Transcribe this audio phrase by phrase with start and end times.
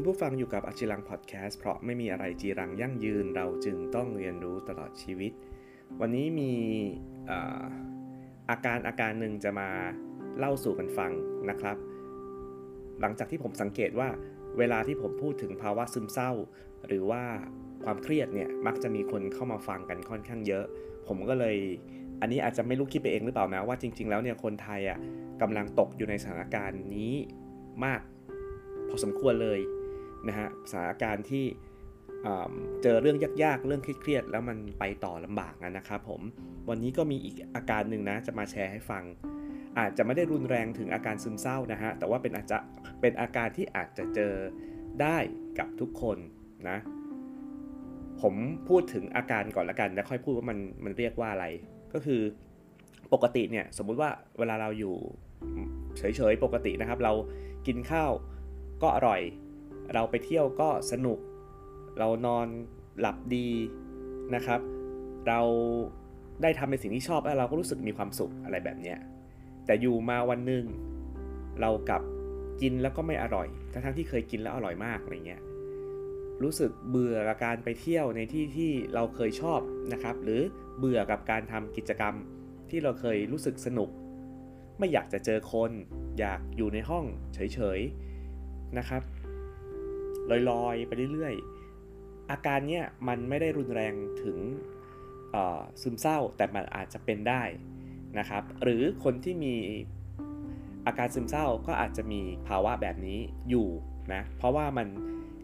[0.00, 5.32] คุณผู้ฟังอยู่กับอจิรังพอดแคสต์เพราะไม่มีอะไรจีรังยั่งยืนเราจึงต้องเรียนรู้ตลอดชีวิต
[6.00, 6.52] วันนี้มี
[7.30, 7.68] อา
[8.50, 9.68] อาการอาการหนึ่งจะมา
[10.38, 11.12] เล่าสู่กันฟัง
[11.50, 11.76] นะครับ
[13.00, 14.08] หลังจากที่ผมสังเกตว่า
[14.58, 16.30] เวลาที่ผมพูดถึงภาวะซึมเศร้า
[16.86, 17.22] หรือว่า
[17.84, 20.64] ความเครียดเนี่ยมักจะมีคนเข้ามาฟังกันค่อนข้างเยอะ
[21.06, 21.56] ผมก็เลย
[22.20, 24.98] อันนี้อาจจะไม่รู้คิดไปเองหรือเปล่านะว่าจริง ๆ แล้วเนี่ยคนไทยอะ
[25.42, 27.14] กำลังตกอยู่ในสถานการณ์นี้
[27.84, 28.00] มาก
[28.88, 29.60] พอสมควรเลย
[30.28, 31.44] นะฮะสถานการณ์ที่
[32.82, 36.20] เจอเรื่องยากๆ เรื่องเครียดๆแล้วมันไปต่อลำบากนะครับผม
[36.68, 39.04] วันนี้ก็มีอีกอาการหนึ่งนะ จะมาแชร์ให้ฟัง
[39.78, 42.58] อาจจะไม่ได้รุนแรงถึงอาการซึมเศร้านะฮะ แต่ว่าเป็นอาจจะ
[43.00, 44.32] เป็นอาการที่อาจจะเจอ
[45.02, 45.16] ได้
[45.58, 46.18] กับทุกคน
[46.68, 46.78] นะ
[48.22, 48.34] ผม
[48.68, 51.46] พูดถึงอาการก่อนละกัน แล้วค่อยพูดว่ามันมันเรียกว่าอะไร
[51.92, 52.20] ก็คือ
[53.12, 54.94] ปกติเนี่ยสมมุติว่าเวลาเราอยู่
[55.98, 57.12] เฉยๆปกตินะครับ เรา
[57.66, 58.10] กินข้าว
[58.82, 59.20] ก็อร่อย
[59.94, 61.18] เราไปเที่ยวก็สนุก
[61.98, 62.46] เรานอน
[63.00, 63.48] หลับดี
[64.34, 64.60] นะครับ
[65.28, 65.40] เรา
[66.42, 68.94] ได้ทำในสิ่งที่ชอบแล้วเราก็รู้สึกมีความสุขอะไรแบบนี้
[69.66, 70.64] แต่อยู่มาวันหนึ่ง
[71.60, 72.02] เรากับ
[72.60, 75.42] กินแล้วก็ไม่อร่อย ทั้งที่เคยกินแล้วอร่อยมากอะไรเงี้ย
[76.42, 79.60] รู้สึกเบื่อกับการไปเที่ยวในที่ที่เราเคยชอบ
[79.92, 80.42] นะครับ หรือ
[80.78, 82.14] เบื่อกับการทำกิจกรรม
[82.70, 83.88] ที่เราเคยรู้สึกสนุก
[84.78, 85.70] ไม่อยากจะเจอคน
[86.18, 89.02] อยากอยู่ในห้องเฉยๆนะครับ
[90.50, 94.38] ลอยๆ ไปเรื่อยๆ อาการเนี้ยมันไม่ได้รุนแรงถึง
[95.82, 97.42] ซึมเศร้าแต่มันอาจจะเป็นได้
[98.18, 99.54] นะครับ หรือคนที่มี
[100.86, 103.18] อาการซึมเศร้าก็อาจจะมีภาวะแบบนี้
[103.50, 103.68] อยู่
[104.14, 104.86] นะเพราะว่ามัน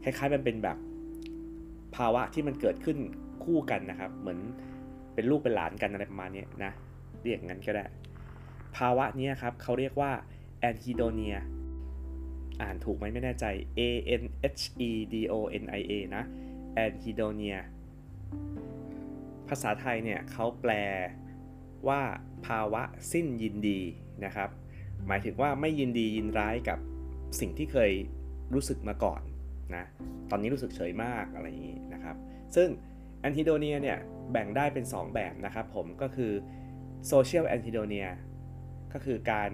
[0.02, 0.78] คล้ายๆมันเป็นแบบ
[1.96, 2.98] ภาวะที่มันเกิดขึ้น
[3.44, 4.38] คู่กันนะครับ เหมือน
[5.14, 6.72] เป็นลูกเป็นหลานกันอะไรประมาณนี้นะ
[7.22, 7.84] เรียกงั้นก็ได้
[8.76, 10.12] ภาวะนี้ครับเขาเรียกว่า
[10.60, 11.36] แอนฮิโดเนีย
[12.62, 13.44] อ่านถูกไหมไม่แน่ใจ
[13.78, 13.80] A
[14.22, 14.24] N
[14.58, 16.24] H E D O N I A นะ
[16.74, 17.56] แอนฮิโดเนีย
[19.48, 20.72] ภาษาไทยเนี่ยเขาแปล
[21.88, 22.00] ว่า
[22.47, 22.82] ภาวะ
[23.12, 23.81] สิ้นยินดี
[24.25, 24.50] นะครับ
[25.09, 26.78] หมายถึงว่าไม่ยินดียินร้ายกับ
[27.41, 27.92] สิ่งที่เคย
[28.54, 29.22] รู้สึกมาก่อน
[29.76, 29.84] นะ
[30.31, 32.16] ตอนนี้รู้สึกเฉยมากอะไรอย่างนี้นะครับ
[32.56, 32.69] ซึ่ง
[33.20, 33.98] anhedonia เนี่ย
[34.32, 36.32] แบ่งได้เป็น 2 แบบนะครับผมก็คือ
[37.09, 38.06] social anhedonia
[38.92, 39.50] ก็คือการ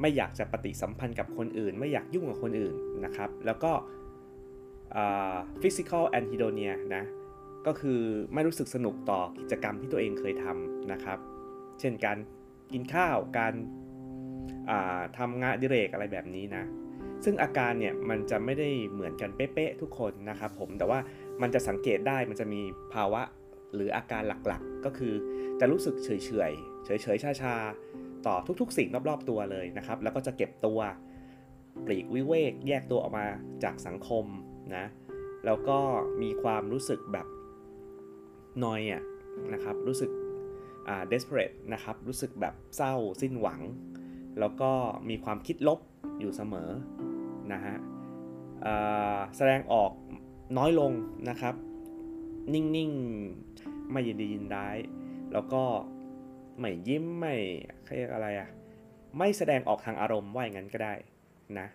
[0.00, 2.74] ไม่อยากจะปฏิสัมพันธ์กับคนอื่น ไม่อยากยุ่งกับคนอื่น
[3.04, 3.72] นะครับ แล้วก็
[5.62, 7.04] physical anhedonia นะ
[7.66, 8.00] ก็คือ
[8.34, 11.18] ไม่รู้สึกสนุกต่อกิจกรรมที่ตัวเองเคยทำนะครับ
[11.80, 12.18] เช่นการ
[12.72, 13.54] กินข้าวการ
[15.18, 16.64] ทำงานดิเรกอะไรแบบนี้นะ
[17.24, 20.98] ซึ่งอาการเนี่ยมันจะไม่ได้เหมือนกันเป๊ะๆทุกคนนะครับผมแต่ว่า
[21.42, 22.60] มันจะสังเกตได้มันจะมี
[22.94, 23.22] ภาวะ
[23.74, 25.14] หรืออาการหลักๆ ก็คือ
[25.60, 26.10] จะรู้สึกเฉ
[26.50, 30.80] ยๆเฉยๆชาๆ ต่อทุกๆ สิ่งรอบๆตัวเลยนะครับ แล้วก็จะเก็บตัว
[31.86, 33.26] ปลีกวิเวกแยกตัวออกมา
[33.64, 34.24] จากสังคม
[34.76, 34.84] นะ
[35.44, 35.78] แล้วก็
[36.22, 37.26] มีความรู้สึกแบบ
[38.64, 39.02] นอยอะ
[39.52, 40.10] นะครับรู้สึก
[40.88, 43.60] อ่า desperate นะครับรู้สึกแบบเศร้าสิ้นหวัง
[44.40, 44.70] แล้วก็
[45.08, 45.80] มีความคิดลบ
[46.20, 46.70] อยู่เสมอ
[47.52, 47.76] นะฮะ
[49.36, 49.92] แสดงออก
[50.58, 50.92] น้อยลง
[51.30, 51.54] นะครับ
[52.54, 52.90] นิ่ง
[53.40, 54.76] ๆ ไม่ยินดียินร้าย
[55.32, 55.62] แล้วก็
[56.60, 57.34] ไม่ยิ้มไม่
[57.96, 58.48] เรียกอะไรอะ
[59.18, 60.94] ไม่แสดงออกทางอารมณ์ว่าอย่างนั้นก็ได้
[61.58, 61.68] นะ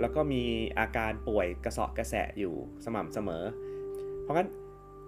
[0.00, 0.42] แล้วก็มี
[0.78, 2.54] อาการป่วยกระสอบกระแสะอยู่
[2.84, 3.44] สม่ำเสมอ
[4.22, 4.48] เพราะงั้น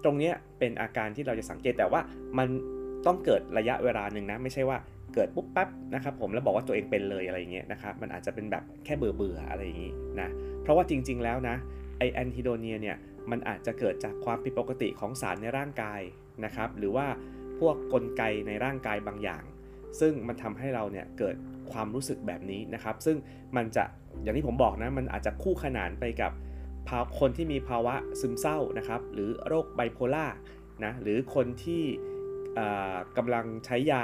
[0.03, 2.01] ตรงนี้เป็นอาการที่เราจะสังเกตแต่ว่า
[2.37, 2.47] มัน
[3.05, 4.77] ต้องเกิดระยะเวลาหนึ่งนะ ไม่ใช่ว่า
[5.13, 10.29] เกิดปุ๊บปั๊บนะครับผมแล้วบอกว่าตัวเองเป็นเลยอะไรอย่างเงี้ยนะครับมันอาจจะเป็นแบบแค่เบื่อเบื่ออะไรอย่างงี้นะ
[10.61, 11.55] เพราะว่าจริง ๆ แล้วนะ
[11.97, 12.97] ไอแอนทิโดเนียเนี่ย
[13.31, 16.01] มันอาจจะเกิดจากความผิดปกติของสารในร่างกาย
[16.45, 17.05] นะครับหรือว่า
[17.59, 19.43] พวกกลไกในร่างกายบางอย่าง
[19.99, 21.35] ซึ่งมันทำให้เราเนี่ยเกิด
[21.71, 23.17] ความรู้สึกแบบนี้นะครับ ซึ่ง
[23.55, 23.83] มันจะ
[24.21, 26.31] อย่างที่ผมบอกนะมันอาจจะคู่ขนานไปกับ
[27.19, 30.27] คนที่มีภาวะซึมเศร้านะครับ หรือโรคไบโพล่า
[30.83, 31.83] นะหรือคนที่
[33.17, 34.03] กำลังใช้ยา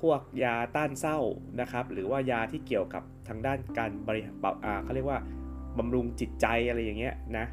[0.00, 1.18] พวกยาต้านเศร้า
[1.60, 4.36] นะครับ หรือว่ายาที่เกี่ยวกับทางด้านการบริหาร
[4.84, 5.18] เขาเรียกว่า
[5.78, 7.46] บำรุงจิตใจอะไรอย่างเงี้ยนะ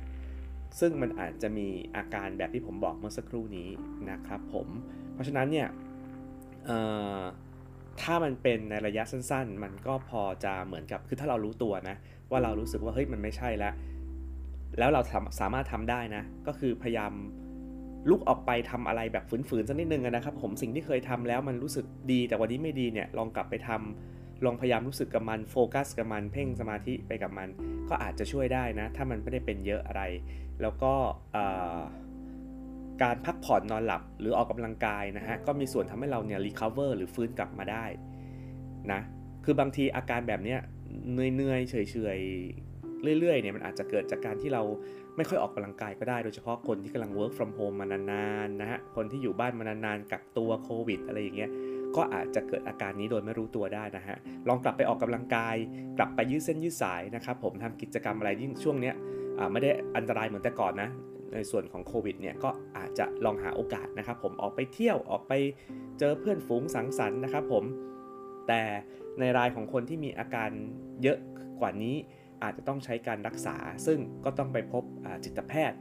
[0.79, 3.69] ซึ่งมันอาจจะมีอาการแบบที่ผมบอกเมื่อสักครู่นี้
[4.11, 4.67] นะครับผม
[5.13, 5.67] เพราะฉะนั้นเนี่ย
[8.01, 11.95] ถ้ามันเป็นในระยะสั้นๆ มันก็พอจะเหมือนกับคือถ้าเรารู้ตัวนะ
[12.31, 13.73] ว่าเรารู้สึกว่าเฮ้ยมันไม่ใช่แล้ว
[14.79, 15.01] แล้วเรา
[15.39, 17.13] สามารถทำได้นะ ก็คือพยายาม
[18.09, 27.49] ลุกออกไปทำอะไรแบบฝืนๆสักนิดนึงนะครับ ผมสิ่งที่เคยทำแล้วมันรู้สึกดีแต่วันนี้ไม่ดีเนี่ยลองกลับไปทำ ลองพยายามรู้สึกกับมันโฟกัสกับมันเพ่งสมาธิไปกับมัน
[27.89, 30.03] ก็อาจจะช่วยได้นะ ถ้ามันไม่ได้เป็นเยอะอะไร
[30.61, 30.93] แล้วก็
[33.03, 37.85] การพักผ่อนนอนหลับหรือออกกำลังกายนะฮะก็มีส่วนทำให้เราเนี่ย recover หรือฟื้นกลับมาได้
[38.91, 39.01] นะ
[39.45, 40.59] คือบางทีอาการแบบเนี้ย
[41.13, 41.75] เหนื่อยๆเฉ
[42.17, 44.63] ยๆเรื่อยๆเนี่ยมันอาจจะเกิดจากการที่เรา
[45.15, 51.51] ไม่ค่อยออกกำลังกายก็ได้ โดยเฉพาะคนที่กำลัง work from home มานานๆนะฮะคนที่อยู่บ้านมานานๆกักตัวโควิดอะไรอย่างเงี้ย
[51.97, 54.17] ก็อาจจะเกิดอาการนี้โดยไม่รู้ตัวได้นะฮะ
[54.47, 55.55] ลองกลับไปออกกำลังกาย
[55.97, 58.95] กลับไปยืดเส้นยืดสายนะครับผมทำกิจกรรมอะไรยิ่งช่วงเนี้ย
[59.51, 60.89] ไม่ได้อันตรายเหมือนแต่ก่อนนะ
[61.33, 65.33] ในส่วนของโควิดเนี่ยก็อาจจะลองหาโอกาสนะครับผมออกไปเที่ยวออกไป
[65.99, 67.63] เจอเพื่อนฝูงสังสรรค์นะครับผม
[68.47, 68.61] แต่
[69.19, 70.49] ในรายของคนที่มีอาการ
[71.03, 71.17] เยอะ
[71.59, 71.95] กว่านี้
[72.43, 73.55] อาจจะต้องใช้การรักษา
[73.85, 74.83] ซึ่งก็ต้องไปพบ
[75.23, 75.79] จิตแพทย์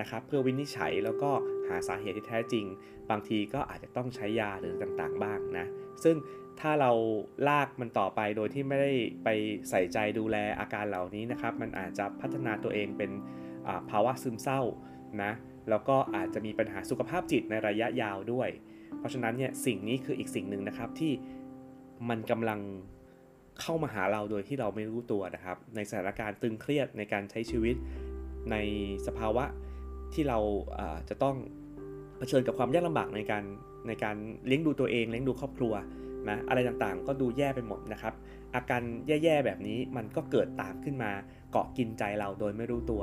[0.00, 1.30] นะครับเพื่อวินิจฉัยแล้วก็
[1.68, 2.64] หาสาเหตุที่แท้จริง
[3.10, 5.37] บางทีก็อาจจะต้องใช้ยาหรือต่างๆ บ้าง
[6.04, 6.16] ซึ่ง
[6.60, 6.92] ถ้าเรา
[7.48, 8.92] ลากมันต่อไปโดยที่ไม่ได้
[9.24, 9.28] ไป
[9.70, 13.10] ใส่ใจดูแลอาการเหล่านี้นะครับ มันอาจจะพัฒนาตัวเองเป็น
[13.90, 14.60] ภาวะซึมเศร้า
[15.22, 15.32] นะ
[15.70, 18.48] แล้วก็อาจจะมีปัญหาสุขภาพจิตในระยะยาวด้วย
[18.98, 21.12] เพราะฉะนั้นเนี่ยสิ่งนี้คืออีกสิ่งหนึ่งนะครับที่
[22.08, 22.60] มันกำลัง
[23.60, 27.76] เข้ามาหาเราโดยที่เราไม่รู้ตัวนะครับ ในสถานการณ์ตึงเครียดในการใช้ชีวิต
[28.50, 28.56] ใน
[29.06, 29.44] สภาวะ
[30.12, 30.38] ที่เรา
[31.08, 31.36] จะต้อง
[32.18, 33.44] เผชิญกับความยากลำบากในการ
[33.88, 34.16] ในการ
[34.46, 35.74] เลี้ยงดูตัวเองเลี้ยงดูครอบครัว
[36.28, 38.14] นะอะไรต่างๆ ก็ดูแย่ไปหมดนะครับ
[38.54, 41.10] อาการแย่ๆแบบนี้มันก็เกิดตามขึ้นมา
[41.52, 43.02] เกาะกินใจเราโดยไม่รู้ตัว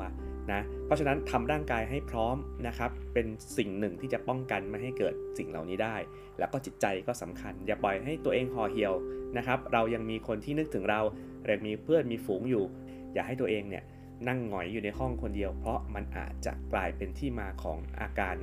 [0.51, 2.35] นะเพราะฉะนั้นทำร่างกายให้พร้อม
[2.67, 3.27] นะครับ เป็น
[3.57, 5.95] สิ่งหนึ่งที่จะป้องกันไม่ให้เกิดสิ่งเหล่านี้ได้
[6.39, 8.93] แล้วก็จิตใจก็สำคัญ อย่าปล่อยให้ตัวเองห่อเหี่ยว
[9.37, 11.01] นะครับ เรายังมีคนที่นึกถึงเรา
[11.43, 12.65] เรือมีเพื่อนมีฝูงอยู่
[13.13, 13.83] อย่าให้ตัวเองเนี่ย
[14.27, 18.35] นั่งหงอยอยู่ในห้องคนเดียว เพราะมันอาจจะกลายเป็นที่มาของอาการ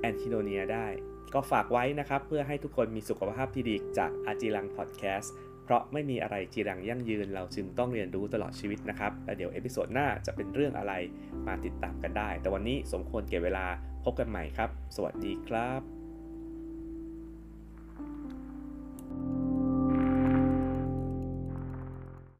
[0.00, 0.86] anhedonia ได้
[1.34, 10.92] ก็ฝากไว้นะครับ เพื่อให้ทุกคนมีสุขภาพที่ดีจากอาจีรังพอดแคสต์เพราะไม่มีอะไรจีรังยั่งยืน เราจึงต้องเรียนรู้ตลอดชีวิตนะครับและเดี๋ยว episode หน้าจะเป็นเรื่องอะไร
[11.46, 13.66] มาติดตามกันได้ แต่วันนี้สมควรแก่เวลา
[14.04, 15.99] พบกันใหม่ครับ สวัสดีครับ